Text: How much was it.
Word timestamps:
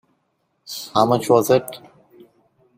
How 0.95 1.05
much 1.05 1.29
was 1.29 1.51
it. 1.51 1.79